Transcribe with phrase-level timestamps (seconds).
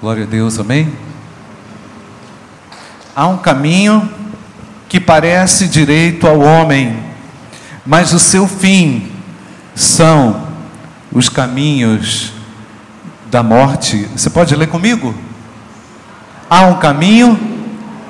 [0.00, 0.92] Glória a Deus, amém?
[3.16, 4.08] Há um caminho
[4.88, 7.02] que parece direito ao homem,
[7.84, 9.10] mas o seu fim
[9.74, 10.46] são
[11.10, 12.32] os caminhos
[13.26, 14.08] da morte.
[14.14, 15.12] Você pode ler comigo?
[16.48, 17.36] Há um caminho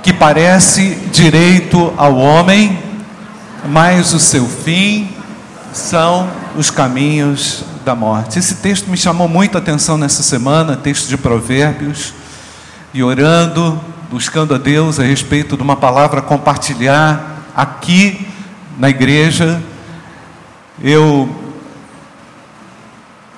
[0.02, 2.78] que parece direito ao homem,
[3.66, 5.08] mas o seu fim
[5.72, 8.38] são os caminhos da morte.
[8.38, 12.12] Esse texto me chamou muita atenção nessa semana, texto de Provérbios,
[12.92, 18.28] e orando, buscando a Deus a respeito de uma palavra compartilhar aqui
[18.78, 19.62] na igreja,
[20.84, 21.34] eu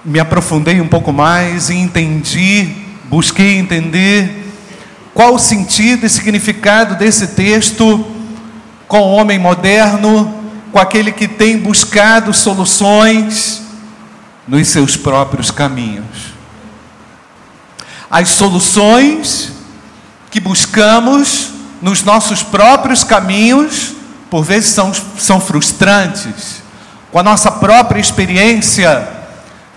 [0.05, 2.75] me aprofundei um pouco mais e entendi,
[3.05, 4.53] busquei entender
[5.15, 8.05] qual o sentido e significado desse texto
[8.89, 10.35] com o homem moderno,
[10.73, 13.70] com aquele que tem buscado soluções
[14.51, 16.35] nos seus próprios caminhos.
[18.11, 19.53] As soluções
[20.29, 21.51] que buscamos
[21.81, 23.95] nos nossos próprios caminhos,
[24.29, 26.63] por vezes são, são frustrantes,
[27.13, 29.09] com a nossa própria experiência,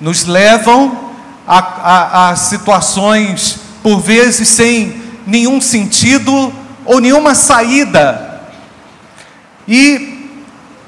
[0.02, 1.12] nos levam
[1.48, 6.52] a, a, a situações, por vezes, sem nenhum sentido
[6.84, 8.42] ou nenhuma saída.
[9.68, 10.32] E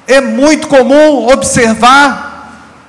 [0.08, 2.25] é muito comum observar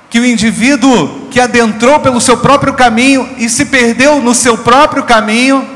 [0.09, 5.03] que o indivíduo que adentrou pelo seu próprio caminho e se perdeu no seu próprio
[5.03, 5.67] caminho,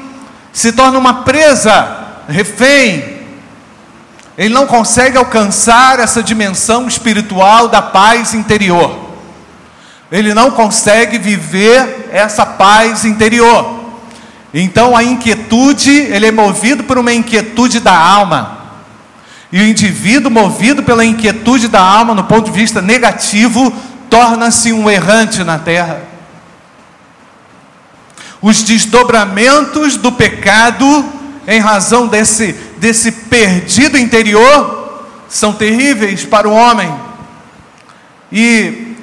[0.53, 3.21] se torna uma presa, refém.
[4.37, 9.11] Ele não consegue alcançar essa dimensão espiritual da paz interior.
[10.11, 13.79] Ele não consegue viver essa paz interior.
[14.53, 18.59] Então a inquietude, ele é movido por uma inquietude da alma.
[19.51, 23.71] E o indivíduo movido pela inquietude da alma, no ponto de vista negativo,
[24.11, 26.01] torna-se um errante na terra.
[28.41, 31.05] Os desdobramentos do pecado,
[31.47, 36.93] em razão desse, desse perdido interior, são terríveis para o homem.
[38.29, 38.97] E,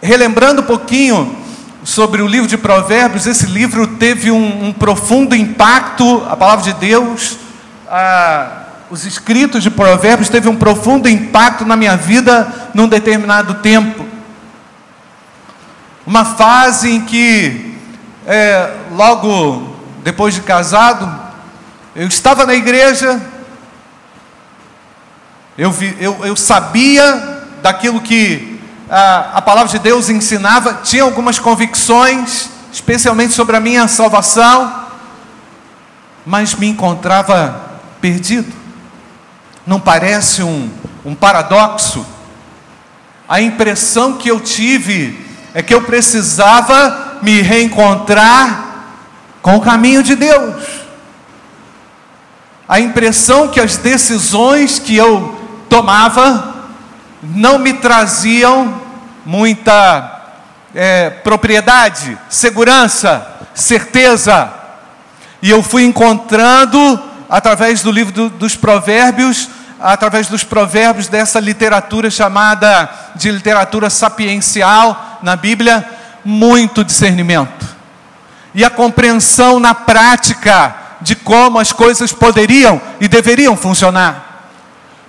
[0.00, 1.36] relembrando um pouquinho
[1.84, 6.72] sobre o livro de Provérbios, esse livro teve um, um profundo impacto, a palavra de
[6.72, 7.36] Deus,
[7.86, 14.07] a, os escritos de Provérbios teve um profundo impacto na minha vida num determinado tempo
[16.08, 17.76] uma fase em que,
[18.26, 21.06] é, logo depois de casado,
[21.94, 23.20] eu estava na igreja,
[25.58, 28.58] eu, vi, eu, eu sabia daquilo que
[28.88, 34.86] a, a palavra de Deus ensinava, tinha algumas convicções, especialmente sobre a minha salvação,
[36.24, 38.50] mas me encontrava perdido.
[39.66, 40.70] Não parece um,
[41.04, 42.06] um paradoxo?
[43.28, 48.68] A impressão que eu tive é que eu precisava me reencontrar
[49.42, 50.62] com o caminho de Deus.
[52.68, 55.38] A impressão que as decisões que eu
[55.68, 56.54] tomava
[57.22, 58.80] não me traziam
[59.24, 60.22] muita
[60.74, 64.52] é, propriedade, segurança, certeza.
[65.40, 69.48] E eu fui encontrando, através do livro do, dos Provérbios,
[69.80, 75.86] através dos provérbios dessa literatura chamada de literatura sapiencial na Bíblia,
[76.24, 77.66] muito discernimento.
[78.54, 84.50] E a compreensão na prática de como as coisas poderiam e deveriam funcionar.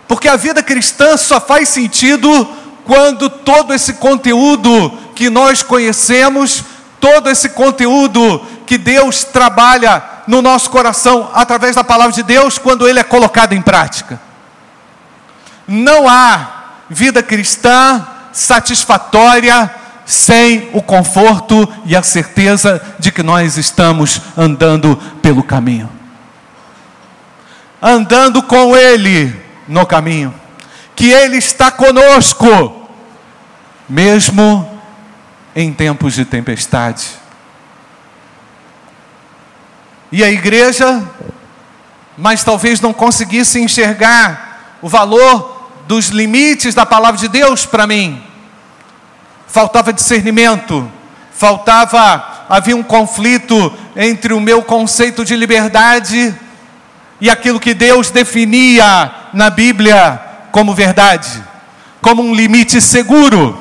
[0.07, 2.47] Porque a vida cristã só faz sentido
[2.85, 6.63] quando todo esse conteúdo que nós conhecemos,
[6.99, 12.87] todo esse conteúdo que Deus trabalha no nosso coração através da palavra de Deus, quando
[12.87, 14.28] ele é colocado em prática.
[15.69, 19.69] Não há vida cristã satisfatória
[20.03, 25.87] sem o conforto e a certeza de que nós estamos andando pelo caminho.
[27.79, 30.33] Andando com Ele no caminho,
[30.95, 32.89] que Ele está conosco,
[33.87, 34.81] mesmo
[35.55, 37.11] em tempos de tempestade.
[40.11, 41.07] E a igreja,
[42.17, 45.48] mas talvez não conseguisse enxergar o valor
[45.89, 48.21] dos limites da palavra de Deus para mim.
[49.47, 50.87] Faltava discernimento,
[51.33, 56.31] faltava, havia um conflito entre o meu conceito de liberdade
[57.19, 60.21] e aquilo que Deus definia na Bíblia
[60.51, 61.43] como verdade,
[62.03, 63.57] como um limite seguro.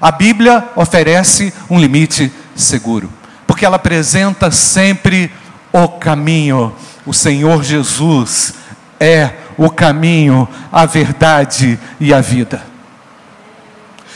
[0.00, 3.12] A Bíblia oferece um limite seguro,
[3.44, 5.32] porque ela apresenta sempre
[5.72, 6.72] o caminho.
[7.04, 8.54] O Senhor Jesus
[9.00, 12.62] é o caminho, a verdade e a vida.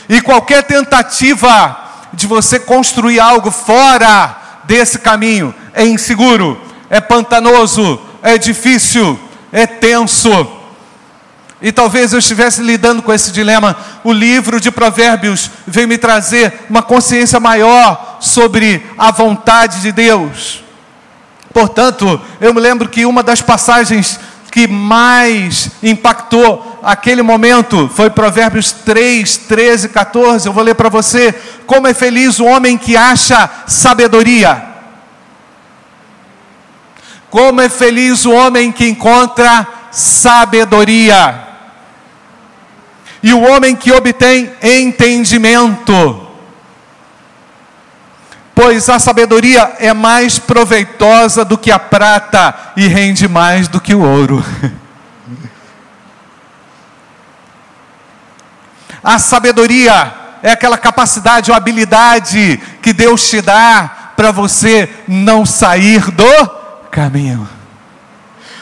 [0.09, 1.77] E qualquer tentativa
[2.11, 6.59] de você construir algo fora desse caminho é inseguro,
[6.89, 9.19] é pantanoso, é difícil,
[9.51, 10.47] é tenso.
[11.61, 13.77] E talvez eu estivesse lidando com esse dilema.
[14.03, 20.63] O livro de Provérbios veio me trazer uma consciência maior sobre a vontade de Deus.
[21.53, 24.19] Portanto, eu me lembro que uma das passagens
[24.55, 30.47] que mais impactou aquele momento foi Provérbios 3, 13, 14.
[30.47, 31.35] Eu vou ler para você.
[31.67, 34.63] Como é feliz o homem que acha sabedoria.
[37.29, 41.37] Como é feliz o homem que encontra sabedoria.
[43.21, 46.24] E o homem que obtém entendimento
[48.55, 53.93] pois a sabedoria é mais proveitosa do que a prata e rende mais do que
[53.93, 54.43] o ouro.
[59.03, 60.11] A sabedoria
[60.41, 66.47] é aquela capacidade ou habilidade que Deus te dá para você não sair do
[66.89, 67.47] caminho,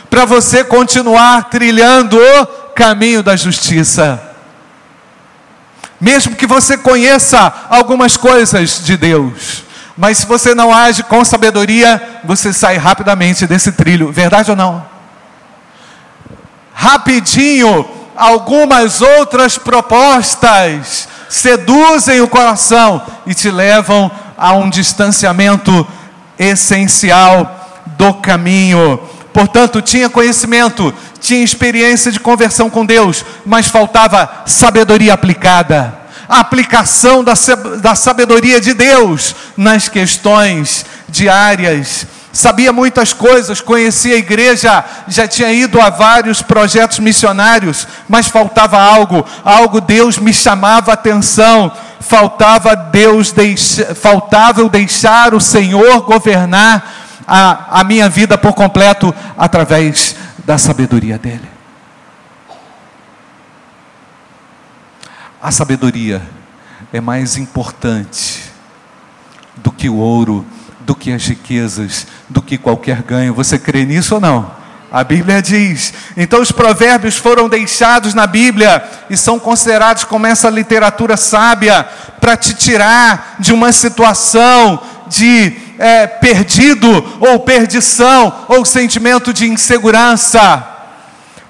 [0.09, 4.21] para você continuar trilhando o caminho da justiça.
[5.97, 9.63] Mesmo que você conheça algumas coisas de Deus,
[9.95, 14.83] mas se você não age com sabedoria, você sai rapidamente desse trilho, verdade ou não?
[16.73, 25.87] Rapidinho, algumas outras propostas seduzem o coração e te levam a um distanciamento
[26.39, 28.99] essencial do caminho.
[29.31, 37.23] Portanto, tinha conhecimento, tinha experiência de conversão com Deus, mas faltava sabedoria aplicada a aplicação
[37.23, 37.33] da,
[37.83, 42.07] da sabedoria de Deus nas questões diárias.
[42.31, 48.79] Sabia muitas coisas, conhecia a igreja, já tinha ido a vários projetos missionários, mas faltava
[48.79, 56.03] algo, algo Deus me chamava a atenção, faltava Deus deixar, faltava eu deixar o Senhor
[56.03, 56.89] governar
[57.27, 60.15] a, a minha vida por completo através
[60.45, 61.49] da sabedoria dele.
[65.41, 66.21] A sabedoria
[66.93, 68.43] é mais importante
[69.55, 70.45] do que o ouro,
[70.81, 73.33] do que as riquezas, do que qualquer ganho.
[73.33, 74.51] Você crê nisso ou não?
[74.91, 75.91] A Bíblia diz.
[76.15, 81.83] Então, os provérbios foram deixados na Bíblia e são considerados como essa literatura sábia
[82.21, 86.87] para te tirar de uma situação de é, perdido
[87.19, 90.63] ou perdição ou sentimento de insegurança.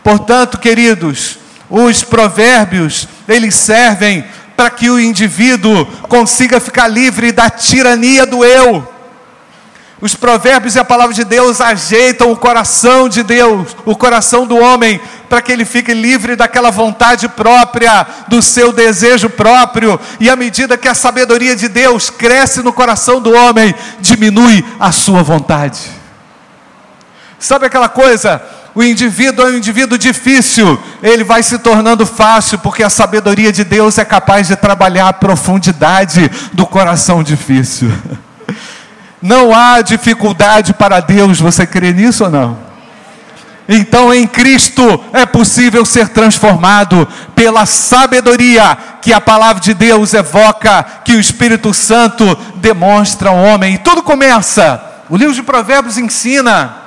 [0.02, 1.38] Portanto, queridos,
[1.70, 4.24] os provérbios, eles servem
[4.64, 8.88] para que o indivíduo consiga ficar livre da tirania do eu.
[10.00, 14.56] Os provérbios e a palavra de Deus ajeitam o coração de Deus, o coração do
[14.56, 20.36] homem, para que ele fique livre daquela vontade própria, do seu desejo próprio, e à
[20.38, 25.82] medida que a sabedoria de Deus cresce no coração do homem, diminui a sua vontade.
[27.38, 28.42] Sabe aquela coisa?
[28.76, 33.64] O indivíduo é um indivíduo difícil, ele vai se tornando fácil, porque a sabedoria de
[33.64, 37.92] Deus é capaz de trabalhar a profundidade do coração difícil.
[39.22, 42.58] Não há dificuldade para Deus, você crê nisso ou não?
[43.70, 50.86] Então em Cristo é possível ser transformado pela sabedoria que a palavra de Deus evoca,
[51.06, 53.76] que o Espírito Santo demonstra ao homem.
[53.76, 56.83] E tudo começa, o livro de Provérbios ensina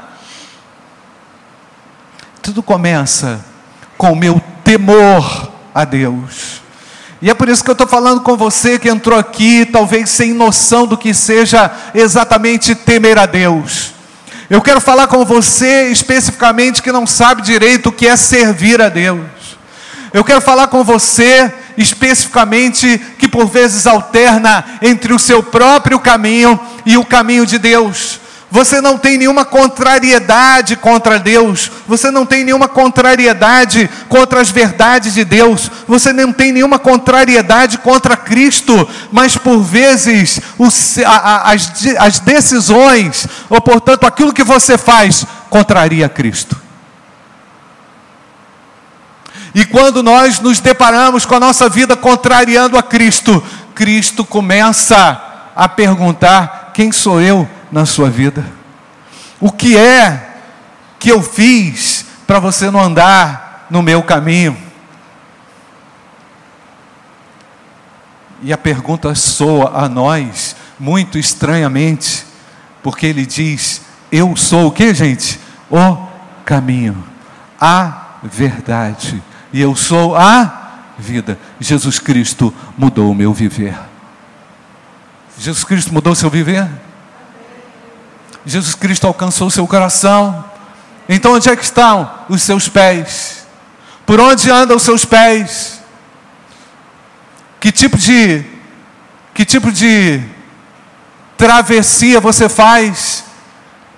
[2.46, 3.44] tudo começa
[3.98, 6.62] com o meu temor a Deus.
[7.20, 10.32] E é por isso que eu estou falando com você que entrou aqui, talvez sem
[10.32, 13.92] noção do que seja exatamente temer a Deus.
[14.48, 18.88] Eu quero falar com você especificamente que não sabe direito o que é servir a
[18.88, 19.26] Deus.
[20.12, 26.60] Eu quero falar com você especificamente que por vezes alterna entre o seu próprio caminho
[26.86, 28.20] e o caminho de Deus.
[28.50, 35.14] Você não tem nenhuma contrariedade contra Deus, você não tem nenhuma contrariedade contra as verdades
[35.14, 41.52] de Deus, você não tem nenhuma contrariedade contra Cristo, mas por vezes os, a, a,
[41.52, 46.56] as, as decisões, ou portanto aquilo que você faz, contraria Cristo.
[49.56, 53.42] E quando nós nos deparamos com a nossa vida contrariando a Cristo,
[53.74, 55.20] Cristo começa
[55.56, 57.48] a perguntar: quem sou eu?
[57.70, 58.44] Na sua vida?
[59.40, 60.34] O que é
[60.98, 64.56] que eu fiz para você não andar no meu caminho?
[68.42, 72.24] E a pergunta soa a nós muito estranhamente,
[72.82, 75.40] porque ele diz: Eu sou o que, gente?
[75.70, 75.96] O
[76.44, 77.02] caminho,
[77.60, 80.66] a verdade, e eu sou a
[80.98, 81.38] vida.
[81.58, 83.76] Jesus Cristo mudou o meu viver.
[85.38, 86.68] Jesus Cristo mudou o seu viver?
[88.46, 90.44] Jesus Cristo alcançou o seu coração.
[91.08, 93.44] Então, onde é que estão os seus pés?
[94.06, 95.82] Por onde andam os seus pés?
[97.58, 98.44] Que tipo de
[99.34, 100.22] que tipo de
[101.36, 103.24] travessia você faz?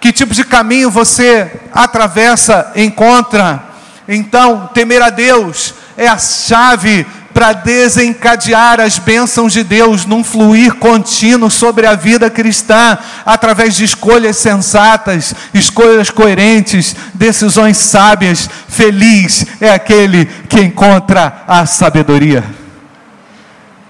[0.00, 3.62] Que tipo de caminho você atravessa, encontra?
[4.08, 7.06] Então, temer a Deus é a chave
[7.38, 13.84] para desencadear as bênçãos de Deus num fluir contínuo sobre a vida cristã, através de
[13.84, 18.50] escolhas sensatas, escolhas coerentes, decisões sábias.
[18.66, 22.42] Feliz é aquele que encontra a sabedoria.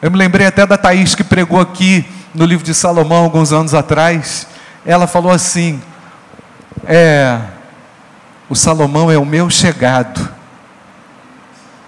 [0.03, 3.73] Eu me lembrei até da Thaís que pregou aqui no livro de Salomão alguns anos
[3.73, 4.47] atrás.
[4.85, 5.81] Ela falou assim:
[6.85, 7.41] é,
[8.47, 10.29] o Salomão é o meu chegado.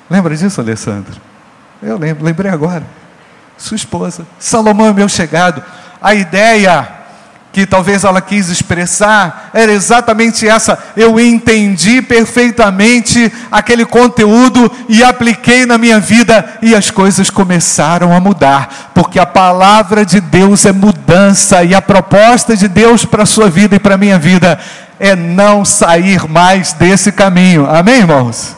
[0.09, 1.29] Lembra disso, Alessandro?
[1.83, 2.85] Eu lembro, lembrei agora.
[3.57, 4.27] Sua esposa.
[4.39, 5.63] Salomão é meu chegado.
[6.01, 7.01] A ideia
[7.53, 10.79] que talvez ela quis expressar era exatamente essa.
[10.97, 18.21] Eu entendi perfeitamente aquele conteúdo e apliquei na minha vida e as coisas começaram a
[18.21, 23.27] mudar, porque a palavra de Deus é mudança e a proposta de Deus para a
[23.27, 24.59] sua vida e para a minha vida
[24.99, 27.69] é não sair mais desse caminho.
[27.69, 28.57] Amém, irmãos?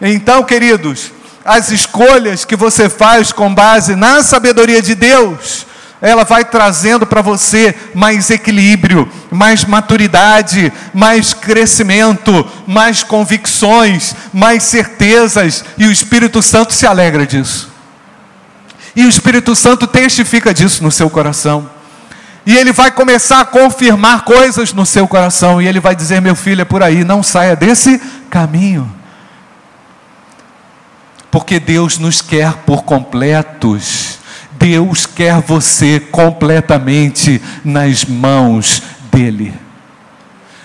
[0.00, 1.10] Então, queridos,
[1.44, 5.66] as escolhas que você faz com base na sabedoria de Deus,
[6.00, 15.64] ela vai trazendo para você mais equilíbrio, mais maturidade, mais crescimento, mais convicções, mais certezas,
[15.78, 17.70] e o Espírito Santo se alegra disso.
[18.96, 21.70] E o Espírito Santo testifica disso no seu coração.
[22.44, 26.34] E ele vai começar a confirmar coisas no seu coração, e ele vai dizer: Meu
[26.34, 29.01] filho, é por aí, não saia desse caminho
[31.32, 34.18] porque Deus nos quer por completos.
[34.52, 39.54] Deus quer você completamente nas mãos dEle.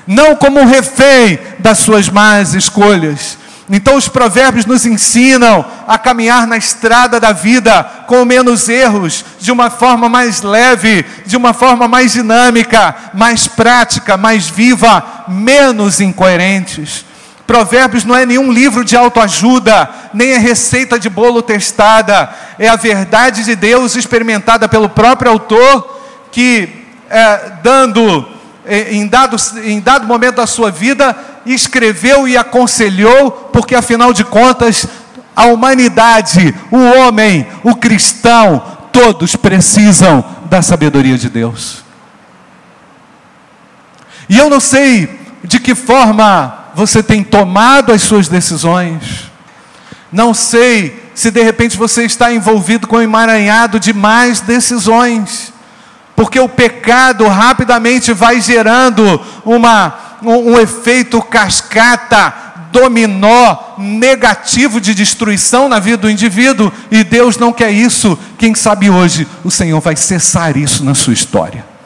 [0.05, 3.37] Não como refém das suas más escolhas.
[3.69, 9.51] Então, os provérbios nos ensinam a caminhar na estrada da vida com menos erros, de
[9.51, 17.06] uma forma mais leve, de uma forma mais dinâmica, mais prática, mais viva, menos incoerentes.
[17.47, 22.75] Provérbios não é nenhum livro de autoajuda, nem é receita de bolo testada, é a
[22.75, 25.97] verdade de Deus experimentada pelo próprio autor,
[26.29, 28.27] que é, dando,
[28.65, 34.25] é, em, dado, em dado momento da sua vida, escreveu e aconselhou, porque afinal de
[34.25, 34.85] contas,
[35.33, 38.61] a humanidade, o homem, o cristão,
[38.91, 41.81] todos precisam da sabedoria de Deus.
[44.27, 49.31] E eu não sei de que forma você tem tomado as suas decisões.
[50.11, 55.51] Não sei se de repente você está envolvido com um emaranhado de mais decisões,
[56.15, 62.31] porque o pecado rapidamente vai gerando uma, um, um efeito cascata,
[62.71, 68.19] dominó negativo de destruição na vida do indivíduo, e Deus não quer isso.
[68.37, 71.76] Quem sabe hoje o Senhor vai cessar isso na sua história.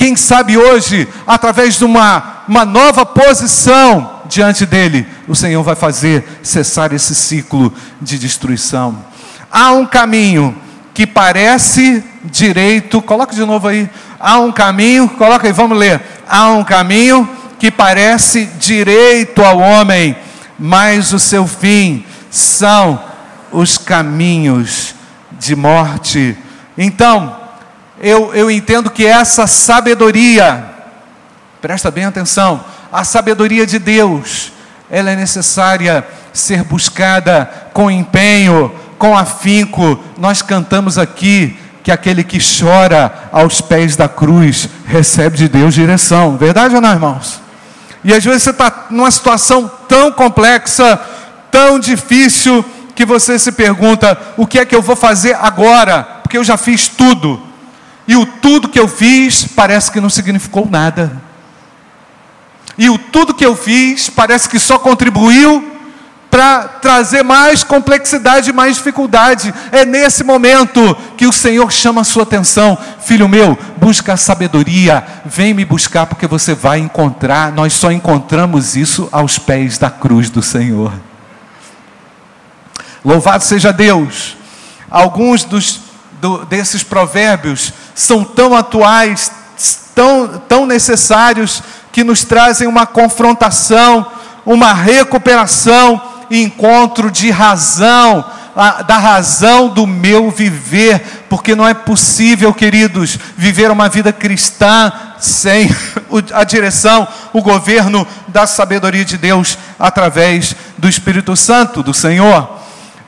[0.00, 6.24] Quem sabe hoje, através de uma, uma nova posição diante dele, o Senhor vai fazer
[6.42, 9.04] cessar esse ciclo de destruição.
[9.52, 10.56] Há um caminho
[10.94, 13.90] que parece direito, coloca de novo aí.
[14.18, 16.00] Há um caminho, coloca aí, vamos ler.
[16.26, 17.28] Há um caminho
[17.58, 20.16] que parece direito ao homem,
[20.58, 22.98] mas o seu fim são
[23.52, 24.94] os caminhos
[25.38, 26.34] de morte.
[26.78, 27.39] Então,
[28.00, 30.64] eu, eu entendo que essa sabedoria,
[31.60, 34.52] presta bem atenção, a sabedoria de Deus,
[34.90, 40.02] ela é necessária ser buscada com empenho, com afinco.
[40.18, 46.38] Nós cantamos aqui que aquele que chora aos pés da cruz recebe de Deus direção.
[46.38, 47.40] Verdade ou não, irmãos?
[48.02, 50.98] E às vezes você está numa situação tão complexa,
[51.50, 52.64] tão difícil,
[52.94, 56.02] que você se pergunta: o que é que eu vou fazer agora?
[56.22, 57.49] Porque eu já fiz tudo
[58.10, 61.12] e o tudo que eu fiz parece que não significou nada.
[62.76, 65.78] E o tudo que eu fiz parece que só contribuiu
[66.28, 69.54] para trazer mais complexidade, mais dificuldade.
[69.70, 75.06] É nesse momento que o Senhor chama a sua atenção, filho meu, busca a sabedoria,
[75.24, 77.52] vem me buscar porque você vai encontrar.
[77.52, 80.92] Nós só encontramos isso aos pés da cruz do Senhor.
[83.04, 84.36] Louvado seja Deus.
[84.90, 85.90] Alguns dos
[86.20, 89.30] do, desses provérbios são tão atuais,
[89.94, 94.06] tão, tão necessários, que nos trazem uma confrontação,
[94.46, 98.24] uma recuperação e encontro de razão
[98.86, 105.70] da razão do meu viver, porque não é possível, queridos, viver uma vida cristã sem
[106.34, 112.58] a direção, o governo da sabedoria de Deus através do Espírito Santo do Senhor.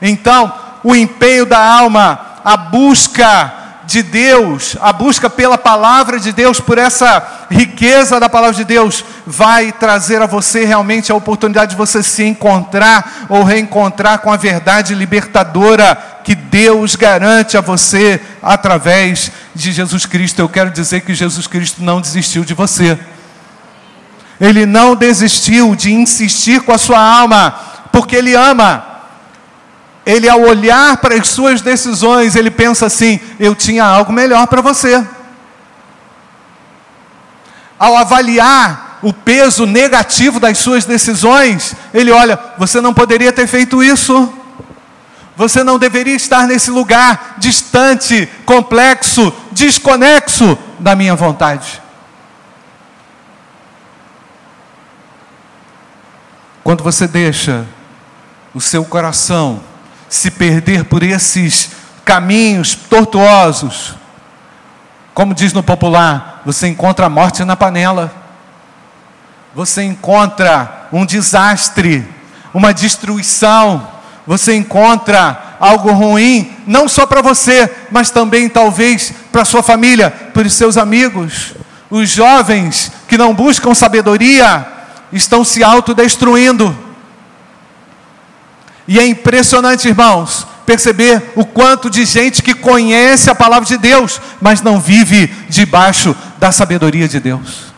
[0.01, 0.51] Então,
[0.83, 3.53] o empenho da alma, a busca
[3.85, 9.03] de Deus, a busca pela palavra de Deus, por essa riqueza da palavra de Deus,
[9.25, 14.37] vai trazer a você realmente a oportunidade de você se encontrar ou reencontrar com a
[14.37, 20.39] verdade libertadora que Deus garante a você através de Jesus Cristo.
[20.39, 22.97] Eu quero dizer que Jesus Cristo não desistiu de você.
[24.39, 27.53] Ele não desistiu de insistir com a sua alma,
[27.91, 28.92] porque Ele ama
[30.05, 34.61] ele ao olhar para as suas decisões, ele pensa assim: eu tinha algo melhor para
[34.61, 35.05] você.
[37.79, 43.81] Ao avaliar o peso negativo das suas decisões, ele olha: você não poderia ter feito
[43.81, 44.31] isso.
[45.35, 51.81] Você não deveria estar nesse lugar distante, complexo, desconexo da minha vontade.
[56.63, 57.65] Quando você deixa
[58.53, 59.72] o seu coração
[60.13, 61.71] se perder por esses
[62.05, 63.95] caminhos tortuosos,
[65.11, 68.13] como diz no popular, você encontra a morte na panela,
[69.55, 72.07] você encontra um desastre,
[72.53, 73.87] uma destruição,
[74.27, 80.45] você encontra algo ruim, não só para você, mas também talvez para sua família, para
[80.45, 81.55] os seus amigos.
[81.89, 84.63] Os jovens que não buscam sabedoria
[85.11, 86.92] estão se autodestruindo.
[88.87, 94.19] E é impressionante, irmãos, perceber o quanto de gente que conhece a palavra de Deus,
[94.41, 97.73] mas não vive debaixo da sabedoria de Deus.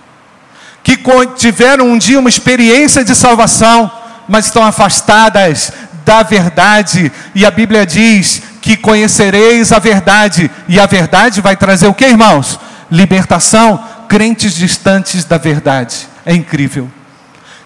[0.84, 0.98] Que
[1.36, 3.92] tiveram um dia uma experiência de salvação,
[4.28, 5.72] mas estão afastadas
[6.04, 7.12] da verdade.
[7.34, 12.06] E a Bíblia diz que conhecereis a verdade, e a verdade vai trazer o que,
[12.06, 12.60] irmãos?
[12.90, 16.08] Libertação, crentes distantes da verdade.
[16.26, 16.90] É incrível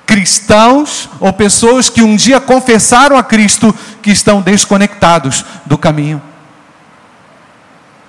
[0.09, 6.19] cristãos ou pessoas que um dia confessaram a Cristo que estão desconectados do caminho.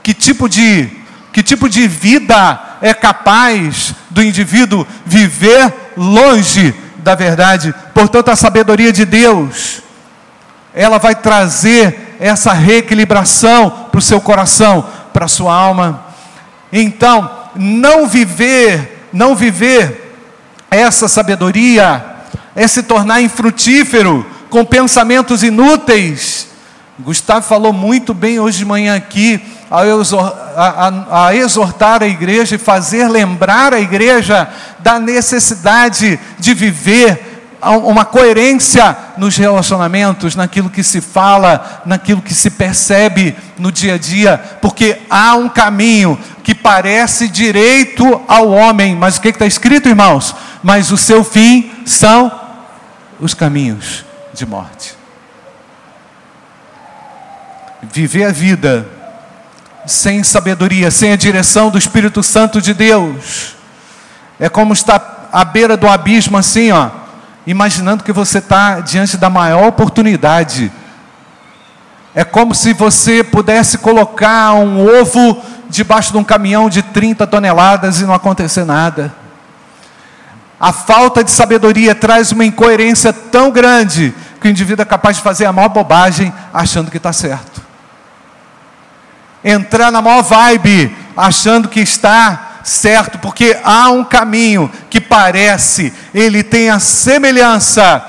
[0.02, 0.90] Que tipo de
[1.30, 7.74] que tipo de vida é capaz do indivíduo viver longe da verdade?
[7.92, 9.82] Portanto, a sabedoria de Deus,
[10.72, 16.06] ela vai trazer essa reequilibração para o seu coração, para a sua alma.
[16.72, 19.99] Então, não viver, não viver
[20.70, 22.04] essa sabedoria
[22.54, 26.48] é se tornar infrutífero com pensamentos inúteis.
[26.98, 33.72] Gustavo falou muito bem hoje de manhã aqui, a, exortar a igreja e fazer lembrar
[33.72, 34.48] a igreja
[34.80, 37.29] da necessidade de viver
[37.62, 43.98] uma coerência nos relacionamentos, naquilo que se fala, naquilo que se percebe no dia a
[43.98, 49.88] dia, porque há um caminho que parece direito ao homem, mas o que está escrito,
[49.88, 50.34] irmãos?
[50.62, 52.32] Mas o seu fim são
[53.20, 54.94] os caminhos de morte.
[57.92, 58.88] Viver a vida
[59.86, 63.56] sem sabedoria, sem a direção do Espírito Santo de Deus,
[64.38, 67.00] é como estar à beira do abismo, assim, ó
[67.46, 70.70] imaginando que você está diante da maior oportunidade.
[72.14, 78.00] É como se você pudesse colocar um ovo debaixo de um caminhão de 30 toneladas
[78.00, 79.14] e não acontecer nada.
[80.58, 85.22] A falta de sabedoria traz uma incoerência tão grande que o indivíduo é capaz de
[85.22, 87.62] fazer a maior bobagem achando que está certo.
[89.42, 96.42] Entrar na maior vibe achando que está certo, porque há um caminho que parece, ele
[96.42, 98.04] tem a semelhança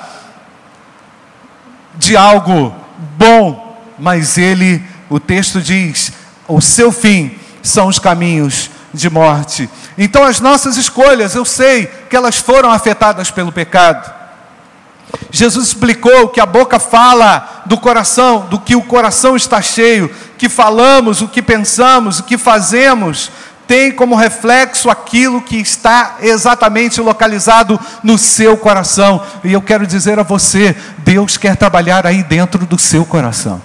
[1.95, 2.73] de algo
[3.17, 6.11] bom, mas ele, o texto diz,
[6.47, 9.69] o seu fim são os caminhos de morte.
[9.97, 14.21] Então as nossas escolhas, eu sei que elas foram afetadas pelo pecado.
[15.29, 20.49] Jesus explicou que a boca fala do coração, do que o coração está cheio, que
[20.49, 23.31] falamos, o que pensamos, o que fazemos,
[23.71, 29.23] tem como reflexo aquilo que está exatamente localizado no seu coração.
[29.45, 33.61] E eu quero dizer a você: Deus quer trabalhar aí dentro do seu coração.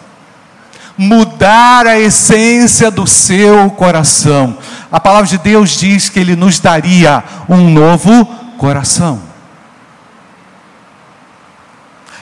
[0.96, 4.56] Mudar a essência do seu coração.
[4.92, 8.26] A palavra de Deus diz que Ele nos daria um novo
[8.58, 9.20] coração.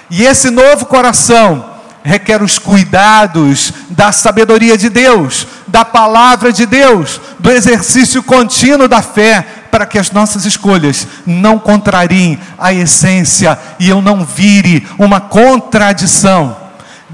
[0.08, 7.20] E esse novo coração requer os cuidados da sabedoria de Deus, da palavra de Deus,
[7.40, 13.88] do exercício contínuo da fé, para que as nossas escolhas não contrariem a essência e
[13.88, 16.62] eu não vire uma contradição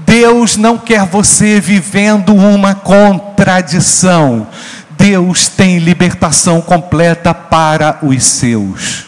[0.05, 4.45] Deus não quer você vivendo uma contradição.
[4.89, 9.05] Deus tem libertação completa para os seus.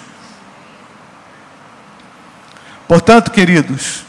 [2.88, 4.06] Portanto, queridos,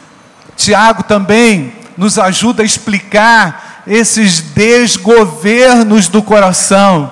[0.55, 7.11] Tiago também nos ajuda a explicar esses desgovernos do coração.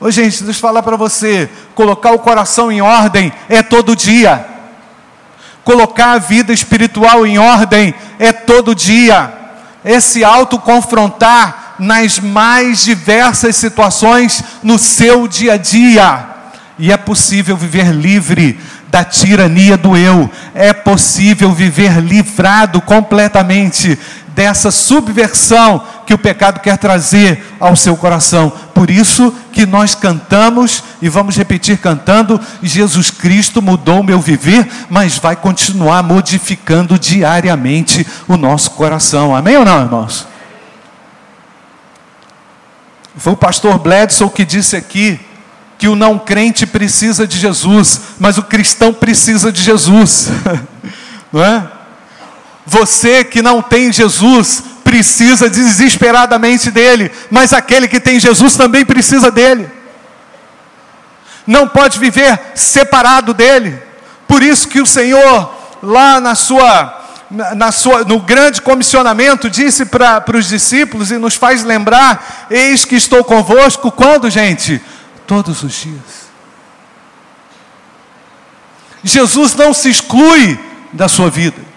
[0.00, 4.44] Ô gente, deixa eu falar para você: colocar o coração em ordem é todo dia,
[5.64, 9.32] colocar a vida espiritual em ordem é todo dia,
[9.84, 16.26] é se autoconfrontar nas mais diversas situações no seu dia a dia,
[16.78, 18.58] e é possível viver livre
[18.92, 23.98] da tirania do eu, é possível viver livrado completamente
[24.34, 28.52] dessa subversão que o pecado quer trazer ao seu coração.
[28.74, 34.68] Por isso que nós cantamos e vamos repetir cantando: Jesus Cristo mudou o meu viver,
[34.90, 39.34] mas vai continuar modificando diariamente o nosso coração.
[39.34, 40.28] Amém ou não, irmãos?
[43.16, 45.18] Foi o pastor Bledsoe que disse aqui
[45.82, 50.28] que o não crente precisa de Jesus, mas o cristão precisa de Jesus,
[51.32, 51.66] não é?
[52.64, 59.28] Você que não tem Jesus, precisa desesperadamente dele, mas aquele que tem Jesus também precisa
[59.28, 59.68] dele.
[61.44, 63.82] Não pode viver separado dele.
[64.28, 67.06] Por isso que o Senhor, lá na sua,
[67.56, 72.94] na sua, no grande comissionamento, disse para os discípulos e nos faz lembrar: Eis que
[72.94, 74.80] estou convosco, quando, gente?
[75.32, 76.30] Todos os dias.
[79.02, 80.58] Jesus não se exclui
[80.92, 81.72] da sua vida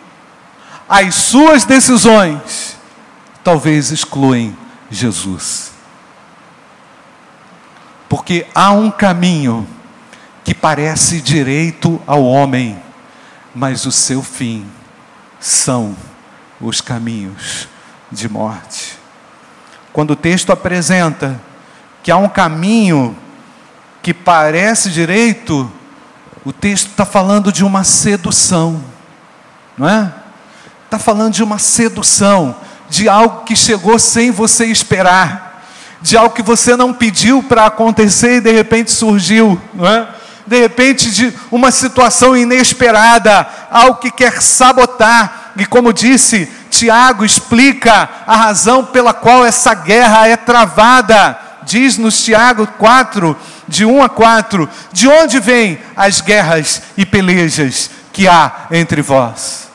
[0.87, 2.77] as suas decisões
[3.43, 4.55] talvez excluem
[4.89, 5.71] Jesus.
[8.07, 9.67] Porque há um caminho
[10.43, 12.79] que parece direito ao homem,
[13.53, 14.65] mas o seu fim
[15.39, 15.95] são
[16.61, 17.67] os caminhos
[18.11, 18.97] de morte.
[19.91, 21.39] Quando o texto apresenta
[22.03, 23.15] que há um caminho
[24.05, 25.71] que parece direito,
[26.45, 28.83] o texto está falando de uma sedução,
[29.75, 30.13] não é?
[30.83, 32.55] Está falando de uma sedução,
[32.87, 35.65] de algo que chegou sem você esperar,
[36.03, 40.07] de algo que você não pediu para acontecer e de repente surgiu, não é?
[40.45, 48.07] De repente, de uma situação inesperada, algo que quer sabotar, e como disse, Tiago explica
[48.27, 51.39] a razão pela qual essa guerra é travada.
[51.63, 53.35] Diz-nos Tiago 4,
[53.67, 59.69] de 1 a 4: De onde vêm as guerras e pelejas que há entre vós?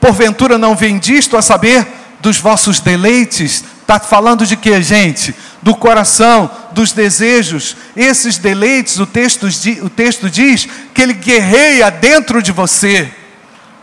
[0.00, 1.86] Porventura não vem disto a saber
[2.20, 3.64] dos vossos deleites?
[3.80, 5.34] Está falando de que, gente?
[5.62, 7.76] Do coração, dos desejos.
[7.96, 9.46] Esses deleites, o texto,
[9.82, 13.12] o texto diz que ele guerreia dentro de você.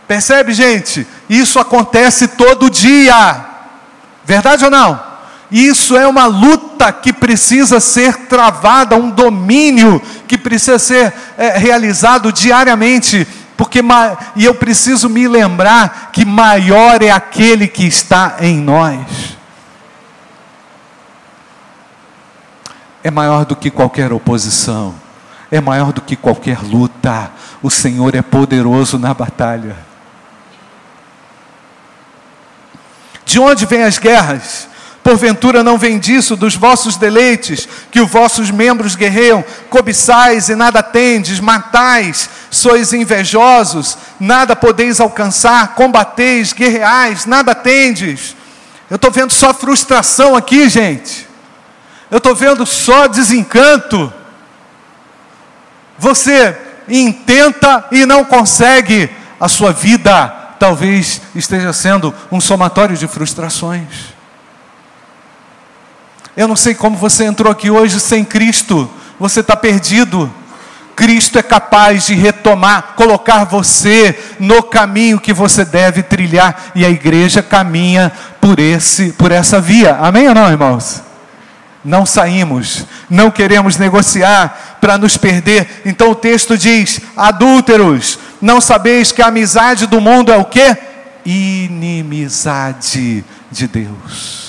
[0.08, 1.06] Percebe, gente?
[1.28, 3.44] Isso acontece todo dia.
[4.24, 5.07] Verdade ou não?
[5.50, 12.32] Isso é uma luta que precisa ser travada, um domínio que precisa ser é, realizado
[12.32, 13.26] diariamente
[13.58, 13.80] porque
[14.36, 19.36] e eu preciso me lembrar que maior é aquele que está em nós.
[23.02, 24.94] É maior do que qualquer oposição,
[25.50, 27.32] é maior do que qualquer luta.
[27.60, 29.76] O Senhor é poderoso na batalha.
[33.24, 34.68] De onde vêm as guerras?
[35.02, 40.82] Porventura não vem disso dos vossos deleites, que os vossos membros guerreiam, cobiçais e nada
[40.82, 48.36] tendes, matais, sois invejosos, nada podeis alcançar, combateis, guerreais, nada tendes.
[48.90, 51.26] Eu estou vendo só frustração aqui, gente.
[52.10, 54.12] Eu estou vendo só desencanto.
[55.98, 56.56] Você
[56.88, 64.17] intenta e não consegue, a sua vida talvez esteja sendo um somatório de frustrações.
[66.38, 70.32] Eu não sei como você entrou aqui hoje sem Cristo, você está perdido.
[70.94, 76.90] Cristo é capaz de retomar, colocar você no caminho que você deve trilhar, e a
[76.90, 79.96] igreja caminha por esse, por essa via.
[79.96, 81.02] Amém ou não, irmãos?
[81.84, 85.82] Não saímos, não queremos negociar para nos perder.
[85.84, 90.76] Então o texto diz: adúlteros, não sabeis que a amizade do mundo é o que?
[91.26, 94.47] Inimizade de Deus.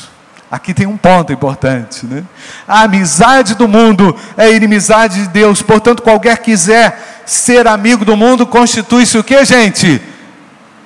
[0.52, 2.24] Aqui tem um ponto importante, né?
[2.68, 5.62] A amizade do mundo é inimizade de Deus.
[5.62, 10.02] Portanto, qualquer quiser ser amigo do mundo, constitui-se o que, gente?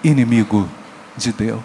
[0.03, 0.67] Inimigo
[1.15, 1.61] de Deus.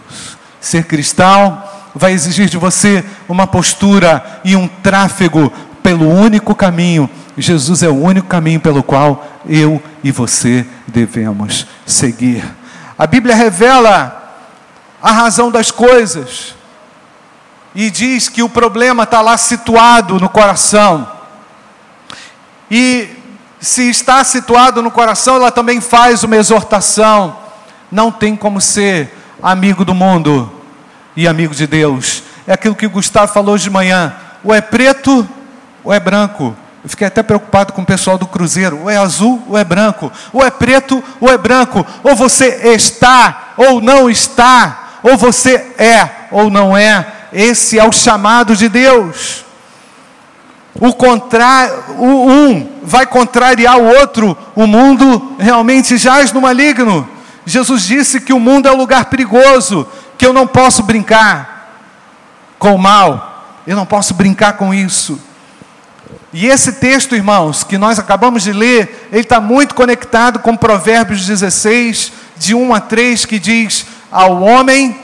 [0.60, 1.60] Ser cristão
[1.92, 7.10] vai exigir de você uma postura e um tráfego pelo único caminho.
[7.36, 12.44] Jesus é o único caminho pelo qual eu e você devemos seguir.
[12.96, 14.46] A Bíblia revela
[15.02, 16.57] a razão das coisas.
[17.74, 21.08] E diz que o problema está lá situado no coração.
[22.70, 23.08] E
[23.60, 27.36] se está situado no coração, ela também faz uma exortação.
[27.90, 30.50] Não tem como ser amigo do mundo
[31.16, 32.22] e amigo de Deus.
[32.46, 34.14] É aquilo que o Gustavo falou de manhã.
[34.44, 35.28] Ou é preto
[35.82, 36.56] ou é branco.
[36.82, 38.82] Eu fiquei até preocupado com o pessoal do Cruzeiro.
[38.82, 40.12] Ou é azul ou é branco.
[40.32, 41.84] Ou é preto ou é branco.
[42.04, 45.00] Ou você está ou não está.
[45.02, 47.06] Ou você é ou não é.
[47.32, 49.44] Esse é o chamado de Deus.
[50.80, 54.36] O contrário, um vai contrariar o outro.
[54.54, 57.08] O mundo realmente jaz no maligno.
[57.44, 59.86] Jesus disse que o mundo é um lugar perigoso,
[60.16, 61.72] que eu não posso brincar
[62.58, 63.58] com o mal.
[63.66, 65.20] Eu não posso brincar com isso.
[66.32, 71.26] E esse texto, irmãos, que nós acabamos de ler, ele está muito conectado com Provérbios
[71.26, 74.96] 16, de 1 a 3, que diz: Ao homem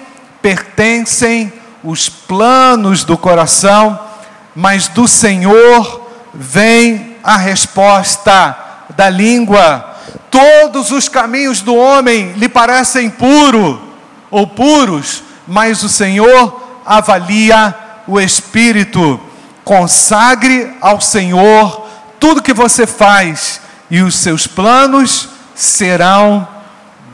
[0.43, 1.53] pertencem
[1.85, 4.01] os planos do coração,
[4.57, 8.57] mas do Senhor vem a resposta
[8.97, 9.95] da língua.
[10.31, 13.81] Todos os caminhos do homem lhe parecem puro
[14.31, 17.75] ou puros, mas o Senhor avalia
[18.09, 19.21] o espírito.
[19.63, 21.87] Consagre ao Senhor
[22.19, 26.49] tudo que você faz e os seus planos serão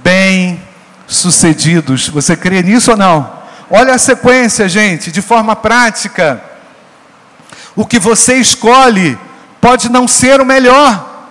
[0.03, 0.63] bem
[1.07, 2.09] sucedidos.
[2.09, 3.40] Você crê nisso ou não?
[3.71, 6.43] Olha a sequência, gente, de forma prática.
[7.77, 9.17] O que você escolhe
[9.61, 11.29] pode não ser o melhor.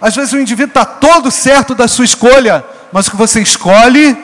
[0.00, 4.16] Às vezes o indivíduo está todo certo da sua escolha, mas o que você escolhe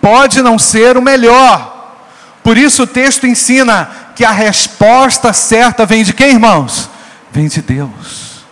[0.00, 1.94] pode não ser o melhor.
[2.42, 6.88] Por isso o texto ensina que a resposta certa vem de quem, irmãos?
[7.30, 8.46] Vem de Deus.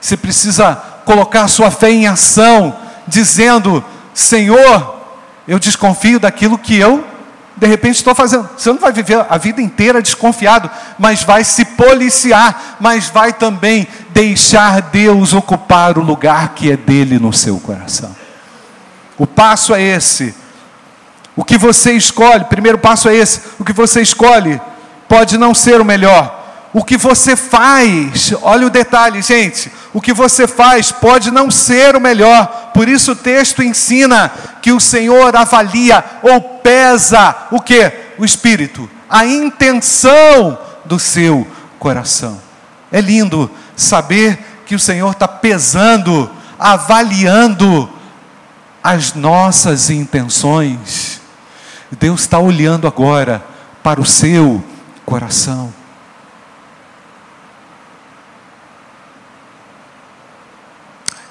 [0.00, 2.76] Você precisa colocar sua fé em ação,
[3.08, 4.97] dizendo: Senhor,
[5.48, 7.02] eu desconfio daquilo que eu
[7.58, 8.48] de repente estou fazendo.
[8.56, 13.88] Você não vai viver a vida inteira desconfiado, mas vai se policiar, mas vai também
[14.10, 18.14] deixar Deus ocupar o lugar que é dele no seu coração.
[19.18, 20.34] O passo é esse.
[21.34, 23.40] O que você escolhe, primeiro passo é esse.
[23.58, 24.60] O que você escolhe
[25.08, 26.37] pode não ser o melhor.
[26.72, 29.72] O que você faz, olha o detalhe, gente.
[29.92, 32.70] O que você faz pode não ser o melhor.
[32.74, 37.90] Por isso o texto ensina que o Senhor avalia ou pesa o que?
[38.18, 41.46] O espírito, a intenção do seu
[41.78, 42.40] coração.
[42.92, 47.88] É lindo saber que o Senhor está pesando, avaliando
[48.82, 51.20] as nossas intenções.
[51.98, 53.42] Deus está olhando agora
[53.82, 54.62] para o seu
[55.06, 55.77] coração.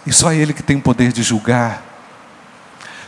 [0.08, 1.84] E só Ele que tem o poder de julgar.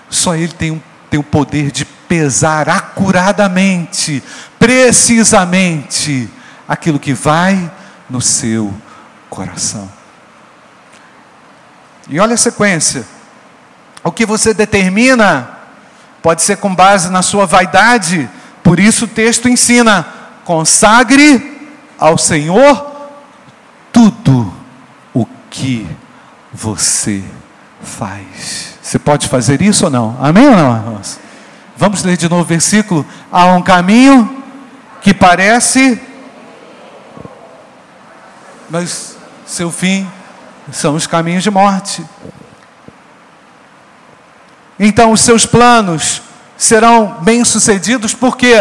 [0.09, 4.21] Só Ele tem, tem o poder de pesar acuradamente,
[4.59, 6.29] precisamente,
[6.67, 7.71] aquilo que vai
[8.09, 8.73] no seu
[9.29, 9.89] coração.
[12.09, 13.07] E olha a sequência.
[14.03, 15.51] O que você determina
[16.21, 18.29] pode ser com base na sua vaidade,
[18.61, 20.05] por isso o texto ensina:
[20.43, 23.09] consagre ao Senhor
[23.93, 24.53] tudo
[25.13, 25.87] o que
[26.53, 27.23] você
[27.81, 28.77] faz.
[28.81, 30.17] Você pode fazer isso ou não?
[30.21, 31.19] Amém ou não, irmãos?
[31.77, 33.05] Vamos ler de novo o versículo.
[33.31, 34.43] Há um caminho
[35.01, 36.01] que parece,
[38.69, 40.09] mas seu fim
[40.71, 42.05] são os caminhos de morte.
[44.79, 46.21] Então os seus planos
[46.57, 48.55] serão bem-sucedidos, por quê?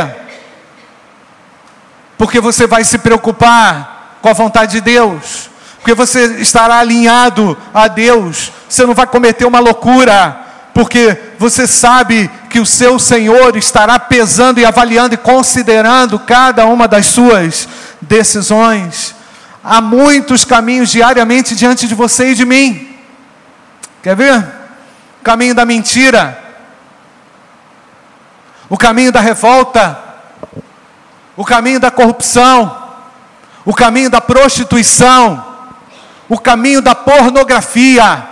[2.16, 5.50] Porque você vai se preocupar com a vontade de Deus
[5.88, 10.38] porque você estará alinhado a Deus, você não vai cometer uma loucura,
[10.74, 16.86] porque você sabe que o seu Senhor estará pesando e avaliando e considerando cada uma
[16.86, 17.66] das suas
[18.02, 19.14] decisões.
[19.64, 22.94] Há muitos caminhos diariamente diante de você e de mim.
[24.02, 24.46] Quer ver?
[25.22, 26.38] O caminho da mentira,
[28.68, 29.98] o caminho da revolta,
[31.34, 32.76] o caminho da corrupção,
[33.64, 35.47] o caminho da prostituição,
[36.28, 38.26] o caminho da pornografia,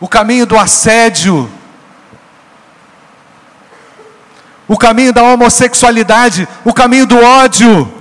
[0.00, 1.50] o caminho do assédio,
[4.68, 7.92] o caminho da homossexualidade, o caminho do ódio.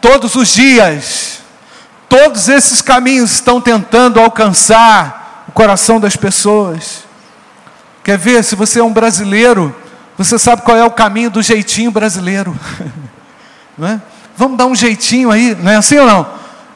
[0.00, 1.40] Todos os dias,
[2.08, 7.04] todos esses caminhos estão tentando alcançar o coração das pessoas.
[8.02, 8.42] Quer ver?
[8.42, 9.76] Se você é um brasileiro,
[10.16, 12.58] você sabe qual é o caminho do jeitinho brasileiro.
[13.76, 14.00] Não é?
[14.36, 16.26] Vamos dar um jeitinho aí, não é assim ou não?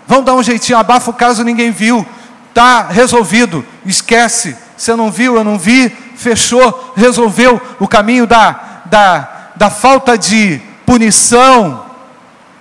[0.07, 2.07] Vamos dar um jeitinho, abafa o caso, ninguém viu.
[2.53, 4.57] Tá resolvido, esquece.
[4.77, 10.61] Você não viu, eu não vi, fechou, resolveu o caminho da, da, da falta de
[10.85, 11.87] punição,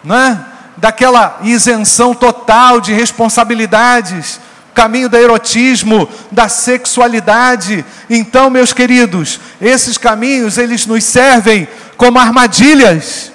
[0.03, 0.45] né?
[0.77, 4.39] daquela isenção total de responsabilidades,
[4.73, 7.85] caminho do erotismo, da sexualidade.
[8.09, 13.32] Então, meus queridos, esses caminhos eles nos servem como armadilhas.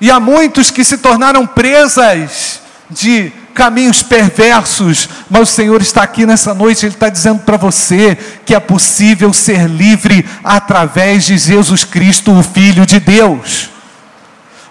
[0.00, 6.26] E há muitos que se tornaram presas de caminhos perversos, mas o Senhor está aqui
[6.26, 11.82] nessa noite, Ele está dizendo para você que é possível ser livre através de Jesus
[11.82, 13.70] Cristo, o Filho de Deus.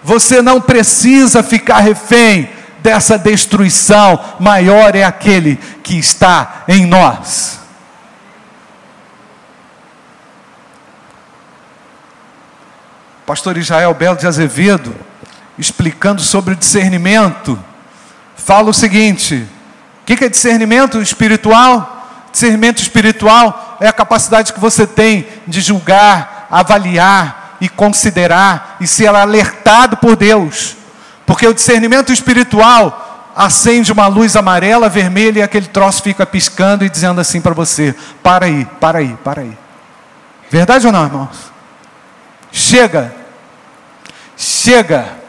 [0.04, 2.48] Você não precisa ficar refém
[2.80, 7.58] dessa destruição, maior é aquele que está em nós.
[13.26, 14.94] Pastor Israel Belo de Azevedo,
[15.58, 17.58] explicando sobre o discernimento,
[18.36, 19.46] fala o seguinte:
[20.02, 21.92] o que é discernimento espiritual?
[22.30, 29.08] Discernimento espiritual é a capacidade que você tem de julgar, avaliar e considerar e ser
[29.08, 30.76] alertado por Deus.
[31.24, 36.90] Porque o discernimento espiritual acende uma luz amarela, vermelha e aquele troço fica piscando e
[36.90, 39.58] dizendo assim para você: para aí, para aí, para aí.
[40.50, 41.52] Verdade ou não, irmãos?
[42.52, 43.14] Chega,
[44.36, 45.25] chega.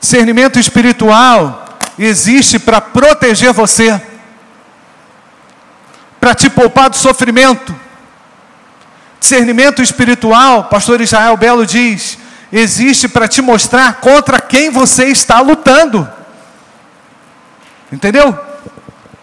[0.00, 4.00] Discernimento espiritual existe para proteger você,
[6.18, 7.74] para te poupar do sofrimento.
[9.18, 12.16] Discernimento espiritual, pastor Israel Belo diz,
[12.50, 16.08] existe para te mostrar contra quem você está lutando.
[17.92, 18.38] Entendeu?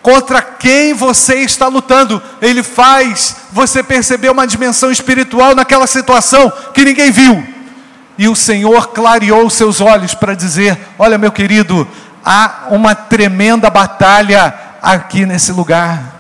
[0.04, 2.22] Contra quem você está lutando.
[2.40, 7.57] Ele faz você perceber uma dimensão espiritual naquela situação que ninguém viu
[8.18, 11.88] e o Senhor clareou seus olhos para dizer: Olha, meu querido,
[12.26, 16.16] há uma tremenda batalha aqui nesse lugar.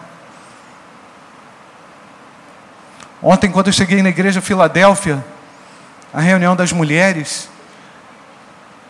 [3.21, 5.25] Ontem, quando eu cheguei na igreja Filadélfia,
[6.13, 7.49] a reunião das mulheres,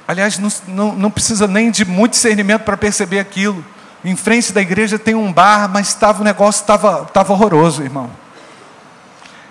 [0.07, 3.65] aliás, não, não, não precisa nem de muito discernimento para perceber aquilo.
[4.03, 8.11] Em frente da igreja tem um bar, mas tava, o negócio estava tava horroroso, irmão.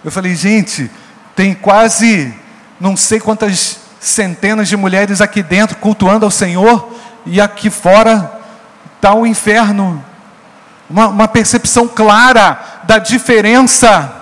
[0.04, 0.90] Eu falei, gente,
[1.34, 2.32] tem quase
[2.80, 6.92] não sei quantas centenas de mulheres aqui dentro cultuando ao Senhor,
[7.24, 8.40] e aqui fora
[8.96, 10.04] está o inferno.
[10.88, 14.12] Uma, uma, percepção clara da diferença.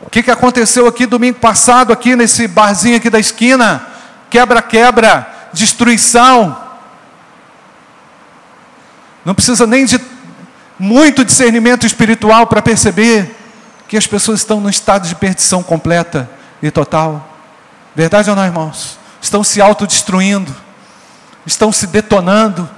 [0.00, 3.86] O que, que aconteceu aqui domingo passado, aqui nesse barzinho aqui da esquina?
[4.28, 6.56] Quebra-quebra, destruição.
[9.24, 10.00] Não precisa nem de
[10.78, 13.36] muito discernimento espiritual para perceber
[13.86, 16.28] que as pessoas estão num estado de perdição completa
[16.62, 17.37] e total.
[17.98, 18.96] Verdade ou não, irmãos?
[19.20, 20.54] Estão se autodestruindo,
[21.44, 22.70] estão se detonando,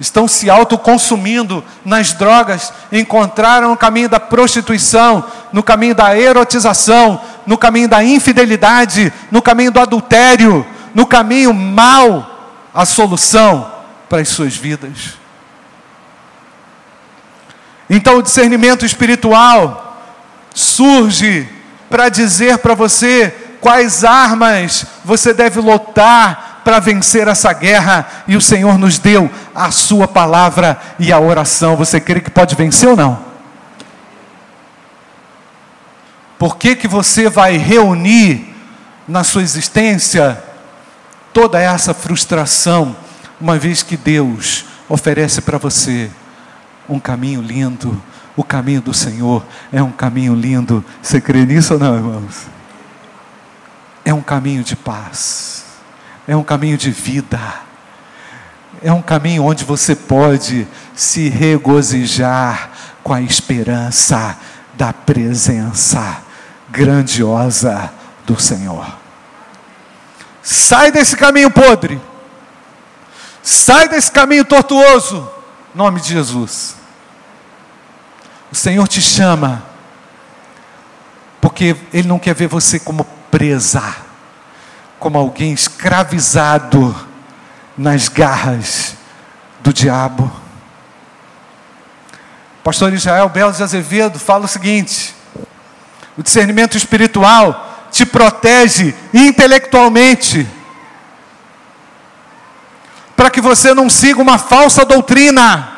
[0.00, 5.22] estão se autoconsumindo nas drogas, encontraram o caminho da prostituição,
[5.52, 12.54] no caminho da erotização, no caminho da infidelidade, no caminho do adultério, no caminho mal,
[12.72, 13.70] a solução
[14.08, 15.18] para as suas vidas.
[17.90, 20.02] Então o discernimento espiritual
[20.54, 21.46] surge
[21.90, 28.40] para dizer para você quais armas você deve lutar para vencer essa guerra, e o
[28.40, 31.76] Senhor nos deu a Sua palavra e a oração.
[31.76, 33.30] Você crê que pode vencer ou não?
[36.38, 38.54] Por que, que você vai reunir
[39.06, 40.42] na sua existência
[41.34, 42.96] toda essa frustração,
[43.38, 46.10] uma vez que Deus oferece para você
[46.88, 48.02] um caminho lindo?
[48.34, 50.82] O caminho do Senhor é um caminho lindo.
[51.02, 52.59] Você crê nisso ou não, irmãos?
[54.04, 55.64] É um caminho de paz,
[56.26, 57.40] é um caminho de vida,
[58.82, 62.70] é um caminho onde você pode se regozijar
[63.02, 64.38] com a esperança
[64.74, 66.22] da presença
[66.70, 67.92] grandiosa
[68.24, 68.86] do Senhor.
[70.42, 72.00] Sai desse caminho podre,
[73.42, 75.30] sai desse caminho tortuoso,
[75.74, 76.76] em nome de Jesus.
[78.50, 79.62] O Senhor te chama,
[81.40, 83.96] porque Ele não quer ver você como presa,
[84.98, 86.94] como alguém escravizado
[87.76, 88.96] nas garras
[89.60, 90.30] do diabo.
[92.62, 95.14] Pastor Israel Belo de Azevedo fala o seguinte:
[96.16, 100.46] o discernimento espiritual te protege intelectualmente,
[103.16, 105.68] para que você não siga uma falsa doutrina,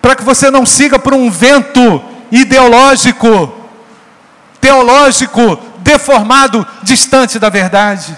[0.00, 3.52] para que você não siga por um vento ideológico,
[4.60, 5.58] teológico,
[5.88, 8.14] deformado, distante da verdade.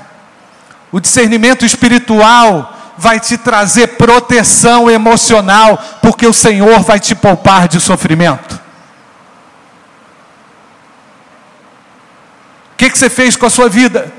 [0.90, 7.80] O discernimento espiritual vai te trazer proteção emocional, porque o Senhor vai te poupar de
[7.80, 8.60] sofrimento.
[12.72, 14.12] O que, que você fez com a sua vida?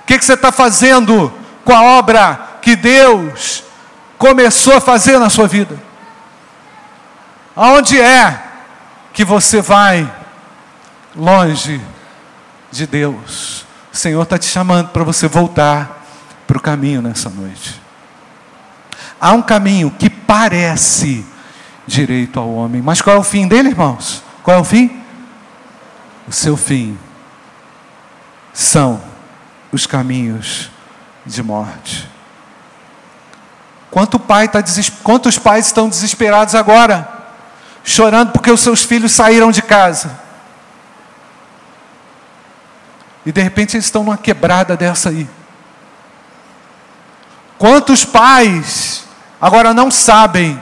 [0.00, 1.32] O que, que você está fazendo
[1.62, 3.64] com a obra que Deus
[4.16, 5.78] começou a fazer na sua vida?
[7.54, 8.42] Aonde é
[9.12, 10.10] que você vai
[11.14, 11.80] longe
[12.70, 13.64] de Deus?
[13.92, 16.04] O Senhor está te chamando para você voltar
[16.46, 17.80] para o caminho nessa noite.
[19.20, 21.24] Há um caminho que parece
[21.86, 24.22] direito ao homem, mas qual é o fim dele, irmãos?
[24.42, 25.02] Qual é o fim?
[26.26, 26.98] O seu fim
[28.52, 29.00] são
[29.70, 30.70] os caminhos
[31.24, 32.08] de morte.
[33.90, 34.62] Quanto pai tá.
[35.02, 37.06] Quantos pais estão desesperados agora,
[37.84, 40.21] chorando porque os seus filhos saíram de casa?
[43.24, 45.28] E de repente eles estão numa quebrada dessa aí.
[47.58, 49.04] Quantos pais
[49.40, 50.60] agora não sabem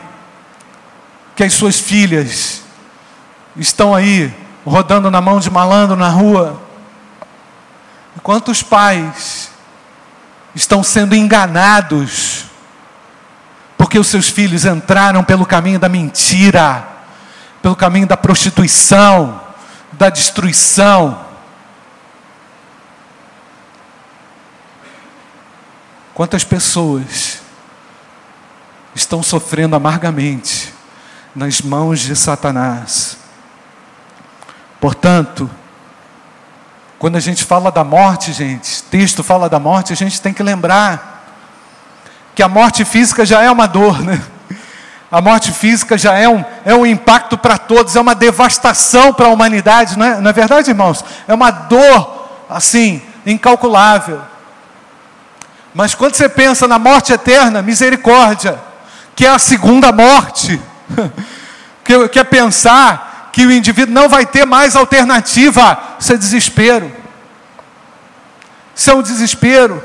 [1.35, 2.63] que as suas filhas
[3.57, 4.35] estão aí
[4.67, 6.61] rodando na mão de malandro na rua?
[8.23, 9.51] Quantos pais
[10.55, 12.45] estão sendo enganados
[13.79, 16.87] porque os seus filhos entraram pelo caminho da mentira,
[17.63, 19.41] pelo caminho da prostituição,
[19.93, 21.30] da destruição?
[26.21, 27.41] Quantas pessoas
[28.95, 30.71] estão sofrendo amargamente
[31.35, 33.17] nas mãos de Satanás?
[34.79, 35.51] Portanto,
[36.99, 40.43] quando a gente fala da morte, gente, texto fala da morte, a gente tem que
[40.43, 41.25] lembrar
[42.35, 44.23] que a morte física já é uma dor, né?
[45.11, 49.25] A morte física já é um, é um impacto para todos, é uma devastação para
[49.25, 51.03] a humanidade, não é, não é verdade, irmãos?
[51.27, 54.30] É uma dor, assim, incalculável.
[55.75, 58.61] Mas quando você pensa na morte eterna, misericórdia,
[59.15, 60.61] que é a segunda morte,
[61.85, 66.91] que, é pensar que o indivíduo não vai ter mais alternativa, isso é desespero.
[68.75, 69.83] Isso é um desespero.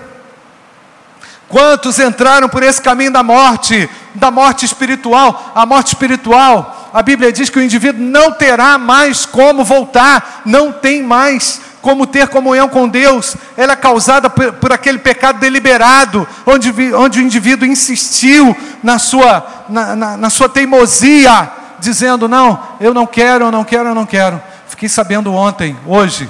[1.48, 5.52] Quantos entraram por esse caminho da morte, da morte espiritual?
[5.54, 10.72] A morte espiritual, a Bíblia diz que o indivíduo não terá mais como voltar, não
[10.72, 16.28] tem mais como ter comunhão com Deus, ela é causada por, por aquele pecado deliberado,
[16.44, 21.48] onde, onde o indivíduo insistiu na sua, na, na, na sua teimosia,
[21.80, 24.42] dizendo: Não, eu não quero, eu não quero, eu não quero.
[24.68, 26.28] Fiquei sabendo ontem, hoje,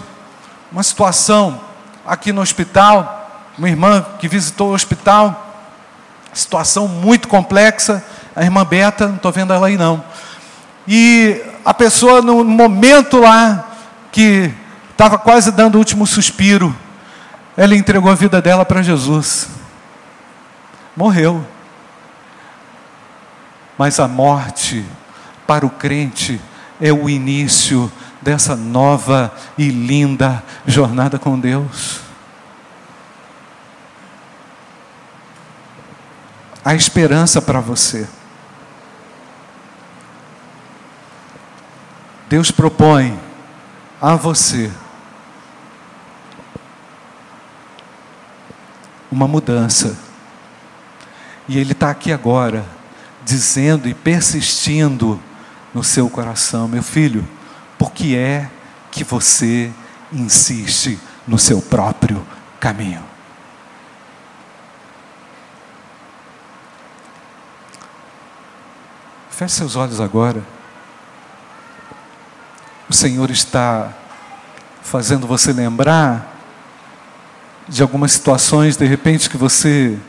[0.70, 1.62] uma situação
[2.06, 3.25] aqui no hospital,
[3.58, 5.56] uma irmã que visitou o hospital,
[6.34, 8.04] situação muito complexa,
[8.36, 10.04] a irmã Beta, não estou vendo ela aí não.
[10.88, 13.72] E a pessoa, no momento lá
[14.12, 14.54] que
[14.92, 16.76] estava quase dando o último suspiro,
[17.58, 19.48] ela entregou a vida dela para Jesus.
[20.96, 21.46] Morreu.
[23.78, 24.86] Mas a morte,
[25.48, 26.40] para o crente,
[26.80, 27.92] é o início
[28.22, 32.05] dessa nova e linda jornada com Deus.
[36.66, 38.08] Há esperança para você.
[42.28, 43.20] Deus propõe
[44.02, 44.72] a você
[49.12, 49.96] uma mudança.
[51.48, 52.66] E Ele está aqui agora,
[53.24, 55.22] dizendo e persistindo
[55.72, 57.28] no seu coração: meu filho,
[57.78, 58.50] por que é
[58.92, 59.72] que você
[60.12, 62.26] insiste no seu próprio
[62.60, 63.15] caminho?
[69.36, 70.42] Feche seus olhos agora.
[72.88, 73.92] O Senhor está
[74.82, 76.38] fazendo você lembrar
[77.68, 80.00] de algumas situações, de repente, que você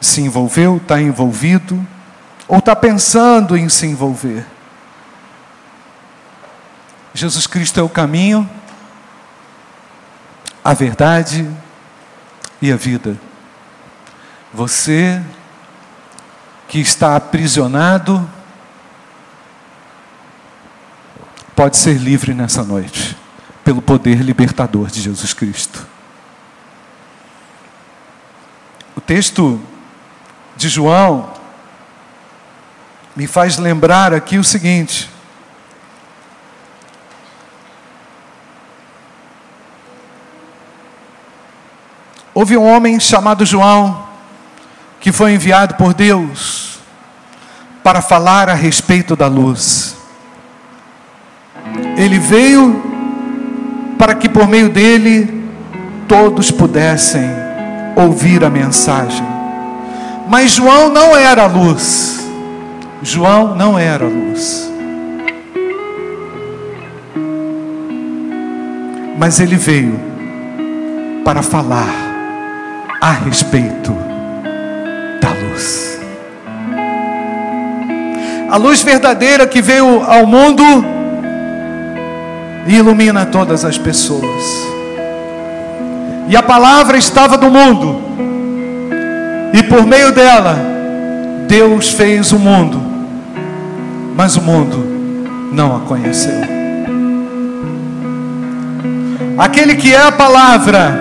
[0.00, 1.86] se envolveu, está envolvido,
[2.48, 4.46] ou está pensando em se envolver.
[7.12, 8.48] Jesus Cristo é o caminho,
[10.64, 11.46] a verdade
[12.62, 13.18] e a vida.
[14.54, 15.22] Você
[16.68, 18.28] que está aprisionado,
[21.54, 23.16] pode ser livre nessa noite,
[23.64, 25.86] pelo poder libertador de Jesus Cristo.
[28.96, 29.60] O texto
[30.56, 31.32] de João
[33.14, 35.10] me faz lembrar aqui o seguinte:
[42.36, 44.05] Houve um homem chamado João,
[45.00, 46.78] que foi enviado por Deus
[47.82, 49.96] para falar a respeito da luz.
[51.96, 52.82] Ele veio
[53.98, 55.48] para que por meio dele
[56.08, 57.28] todos pudessem
[57.94, 59.24] ouvir a mensagem.
[60.28, 62.26] Mas João não era luz.
[63.02, 64.70] João não era luz.
[69.16, 69.98] Mas ele veio
[71.24, 71.88] para falar
[73.00, 74.15] a respeito
[78.50, 80.62] A luz verdadeira que veio ao mundo
[82.66, 84.42] e ilumina todas as pessoas.
[86.28, 88.00] E a palavra estava no mundo,
[89.52, 90.58] e por meio dela,
[91.46, 92.82] Deus fez o mundo,
[94.16, 94.84] mas o mundo
[95.52, 96.40] não a conheceu.
[99.38, 100.98] Aquele que é a palavra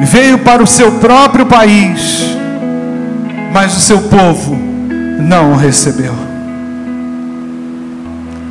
[0.00, 2.36] veio para o seu próprio país,
[3.52, 4.56] mas o seu povo
[5.20, 6.14] não o recebeu.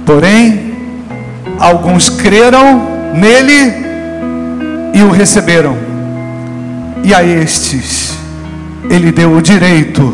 [0.06, 0.76] Porém,
[1.60, 2.82] alguns creram
[3.14, 3.74] nele
[4.94, 5.76] e o receberam.
[7.04, 8.16] E a estes
[8.90, 10.14] ele deu o direito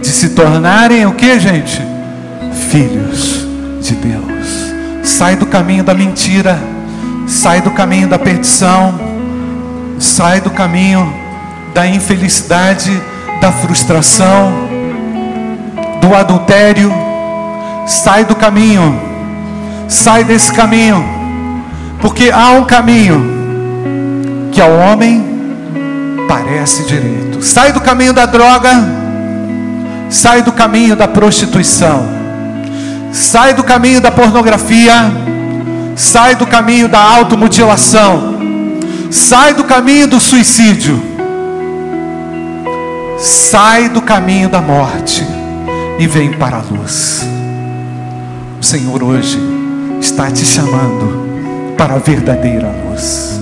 [0.00, 1.80] de se tornarem o que, gente?
[2.70, 3.46] Filhos
[3.80, 4.72] de Deus.
[5.02, 6.58] Sai do caminho da mentira,
[7.26, 8.98] sai do caminho da perdição,
[9.98, 11.12] sai do caminho
[11.74, 13.00] da infelicidade,
[13.42, 14.50] da frustração,
[16.00, 16.90] do adultério,
[17.86, 19.12] sai do caminho
[19.92, 21.04] Sai desse caminho,
[22.00, 25.22] porque há um caminho que ao homem
[26.26, 27.42] parece direito.
[27.42, 28.70] Sai do caminho da droga,
[30.08, 32.08] sai do caminho da prostituição,
[33.12, 35.12] sai do caminho da pornografia,
[35.94, 38.38] sai do caminho da automutilação,
[39.10, 41.02] sai do caminho do suicídio,
[43.22, 45.24] sai do caminho da morte
[45.96, 47.24] e vem para a luz.
[48.60, 49.38] O Senhor hoje
[50.00, 53.41] está te chamando para a verdadeira luz.